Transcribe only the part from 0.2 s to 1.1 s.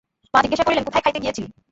মা জিজ্ঞাসা করিলেন, কোথায়